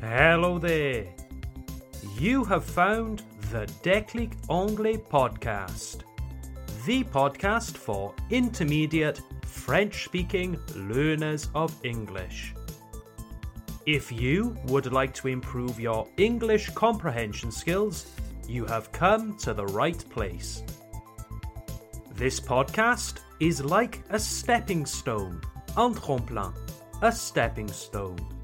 [0.00, 1.06] Hello there.
[2.16, 6.02] You have found the Déclic Anglais podcast,
[6.86, 12.54] the podcast for intermediate French speaking learners of English.
[13.86, 18.06] If you would like to improve your English comprehension skills,
[18.46, 20.62] you have come to the right place.
[22.14, 25.40] This podcast is like a stepping stone,
[25.76, 26.54] un tremplin,
[27.02, 28.37] a stepping stone,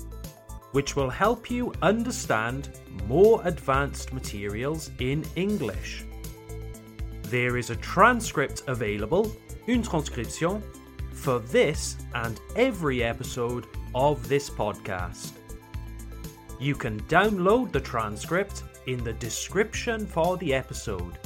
[0.74, 2.68] which will help you understand
[3.06, 6.04] more advanced materials in English.
[7.22, 9.30] There is a transcript available,
[9.68, 10.60] une transcription,
[11.12, 15.34] for this and every episode of this podcast.
[16.58, 21.20] You can download the transcript in the description for the episode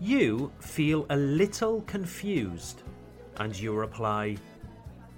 [0.00, 2.82] You feel a little confused,
[3.36, 4.36] and you reply,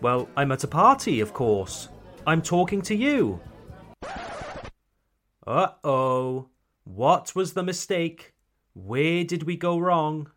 [0.01, 1.89] Well, I'm at a party, of course.
[2.27, 3.41] I'm talking to you.
[5.47, 6.49] Uh oh.
[6.85, 8.35] What was the mistake?
[8.73, 10.31] Where did we go wrong?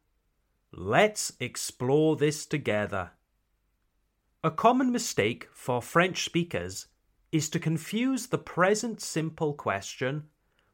[0.73, 3.11] Let's explore this together.
[4.47, 6.87] A common mistake for French speakers
[7.33, 10.29] is to confuse the present simple question,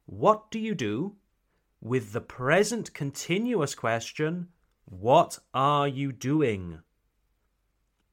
[0.06, 1.16] What do you do?
[1.80, 4.46] with the present continuous question,
[4.84, 6.82] What are you doing?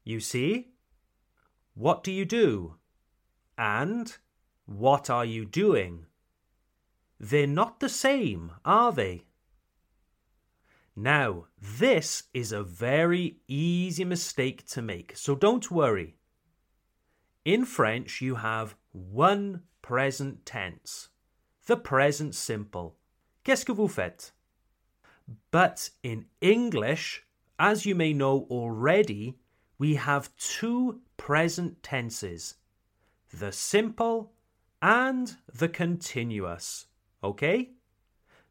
[0.04, 0.72] You see?
[1.76, 2.78] What do you do?
[3.56, 4.18] And
[4.66, 6.08] what are you doing?
[7.20, 9.26] They're not the same, are they?
[10.96, 16.16] Now, this is a very easy mistake to make, so don't worry.
[17.46, 21.10] In French, you have one present tense,
[21.66, 22.98] the present simple.
[23.44, 24.32] Qu'est-ce que vous faites?
[25.50, 27.24] But in English,
[27.58, 29.38] as you may know already,
[29.78, 32.56] we have two present tenses
[33.34, 34.34] the simple
[34.82, 36.88] and the continuous.
[37.24, 37.72] Okay?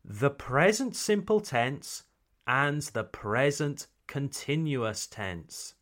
[0.04, 2.04] The present simple tense
[2.50, 5.74] and the present continuous tense.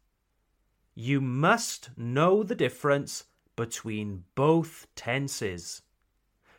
[0.94, 3.24] You must know the difference
[3.56, 5.80] between both tenses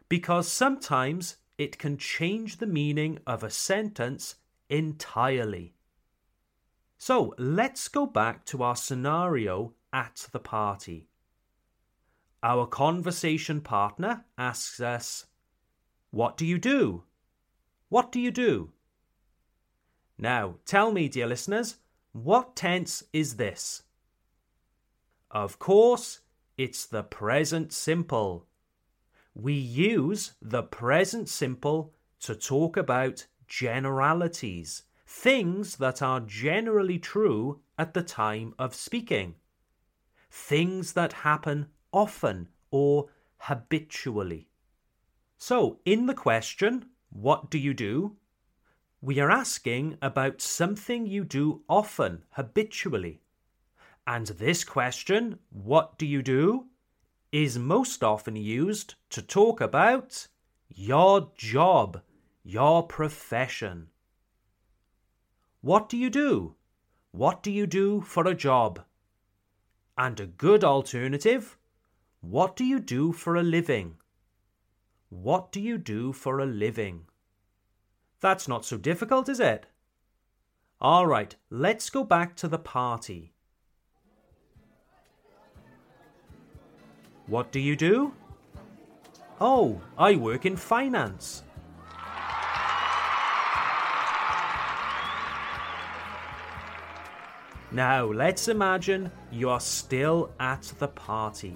[0.09, 4.37] because sometimes it can change the meaning of a sentence
[4.67, 5.75] entirely.
[6.97, 11.07] So let's go back to our scenario at the party.
[12.41, 15.27] Our conversation partner asks us,
[16.09, 17.03] What do you do?
[17.89, 18.71] What do you do?
[20.21, 21.77] Now, tell me, dear listeners,
[22.11, 23.83] what tense is this?
[25.31, 26.19] Of course,
[26.57, 28.45] it's the present simple.
[29.33, 37.93] We use the present simple to talk about generalities, things that are generally true at
[37.93, 39.35] the time of speaking,
[40.29, 43.07] things that happen often or
[43.37, 44.49] habitually.
[45.37, 48.17] So, in the question, What do you do?
[49.01, 53.21] We are asking about something you do often, habitually.
[54.05, 56.65] And this question, What do you do?
[57.31, 60.27] is most often used to talk about
[60.67, 62.01] your job,
[62.43, 63.87] your profession.
[65.61, 66.55] What do you do?
[67.11, 68.83] What do you do for a job?
[69.95, 71.57] And a good alternative
[72.21, 73.95] what do you do for a living?
[75.07, 77.05] What do you do for a living?
[78.21, 79.65] That's not so difficult, is it?
[80.81, 83.33] All right, let's go back to the party.
[87.27, 88.13] What do you do?
[89.39, 91.43] Oh, I work in finance.
[97.71, 101.55] Now, let's imagine you're still at the party.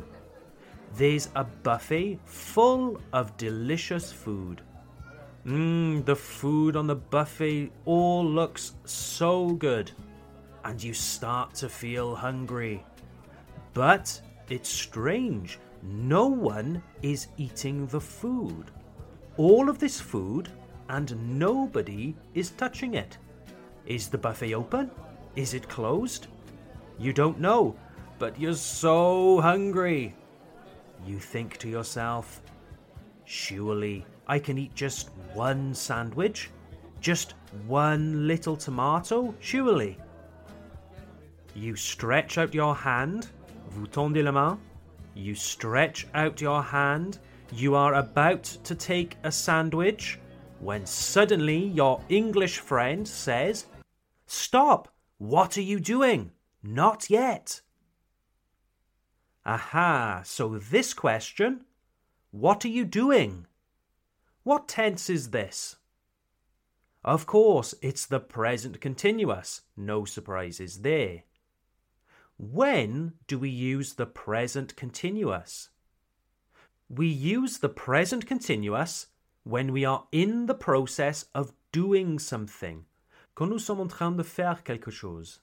[0.96, 4.62] There's a buffet full of delicious food.
[5.46, 9.92] Mmm, the food on the buffet all looks so good,
[10.64, 12.86] and you start to feel hungry.
[13.74, 18.72] But it's strange, no one is eating the food.
[19.36, 20.48] All of this food,
[20.88, 23.18] and nobody is touching it.
[23.86, 24.92] Is the buffet open?
[25.36, 26.28] Is it closed?
[26.98, 27.76] You don't know,
[28.18, 30.16] but you're so hungry.
[31.06, 32.42] You think to yourself,
[33.26, 36.50] surely I can eat just one sandwich?
[37.02, 37.34] Just
[37.68, 39.34] one little tomato?
[39.40, 39.98] Surely.
[41.56, 43.28] You stretch out your hand,
[43.70, 44.58] vous tendez la main.
[45.14, 47.20] You stretch out your hand.
[47.52, 50.20] You are about to take a sandwich
[50.60, 53.66] when suddenly your English friend says,
[54.26, 54.88] Stop!
[55.18, 56.32] What are you doing?
[56.64, 57.62] Not yet.
[59.46, 61.66] Aha, so this question,
[62.32, 63.46] what are you doing?
[64.44, 65.78] What tense is this?
[67.04, 69.62] Of course, it's the present continuous.
[69.76, 71.24] No surprises there.
[72.38, 75.70] When do we use the present continuous?
[76.90, 79.08] We use the present continuous
[79.44, 82.86] when we are in the process of doing something
[83.36, 85.40] quand nous sommes en train de faire quelque chose.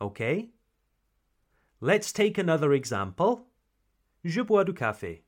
[0.00, 0.50] Okay?
[1.80, 3.46] Let's take another example.
[4.24, 5.22] Je bois du café.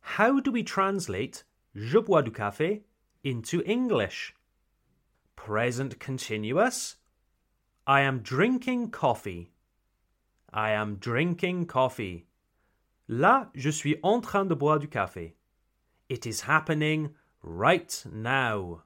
[0.00, 1.44] How do we translate
[1.74, 2.82] je bois du café
[3.24, 4.34] into English?
[5.36, 6.96] Present continuous.
[7.86, 9.50] I am drinking coffee.
[10.52, 12.26] I am drinking coffee.
[13.08, 15.34] Là, je suis en train de boire du café.
[16.08, 18.82] It is happening right now.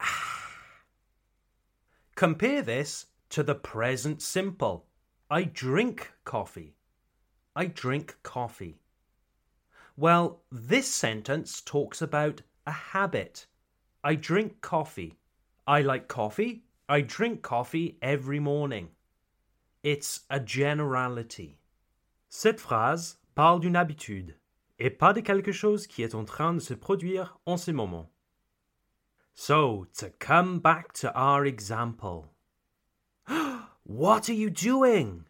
[0.00, 0.48] Ah.
[2.14, 4.86] Compare this to the present simple.
[5.30, 6.74] I drink coffee.
[7.54, 8.79] I drink coffee.
[10.00, 13.46] Well, this sentence talks about a habit.
[14.02, 15.18] I drink coffee.
[15.66, 16.62] I like coffee.
[16.88, 18.88] I drink coffee every morning.
[19.82, 21.58] It's a generality.
[22.30, 24.36] Cette phrase parle d'une habitude
[24.78, 28.08] et pas de quelque chose qui est en train de se produire en ce moment.
[29.34, 32.32] So, to come back to our example.
[33.84, 35.26] what are you doing?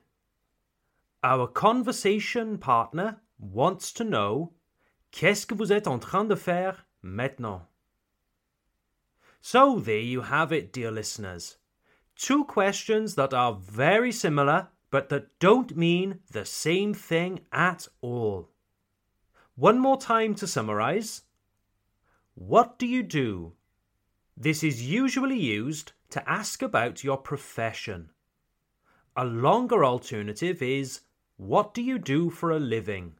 [1.25, 4.53] Our conversation partner wants to know
[5.11, 7.63] Qu'est-ce que vous êtes en train de faire maintenant?
[9.41, 11.57] So, there you have it, dear listeners.
[12.17, 18.51] Two questions that are very similar but that don't mean the same thing at all.
[19.55, 21.23] One more time to summarize.
[22.35, 23.55] What do you do
[24.41, 28.09] this is usually used to ask about your profession.
[29.15, 31.03] A longer alternative is
[31.37, 33.20] What do you do for a living?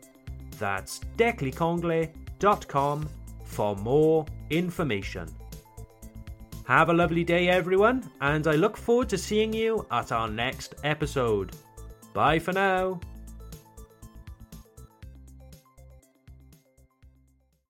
[0.59, 3.09] That's declicanglais.com
[3.45, 5.38] for more information.
[6.69, 10.75] Have a lovely day, everyone, and I look forward to seeing you at our next
[10.83, 11.55] episode.
[12.13, 12.99] Bye for now.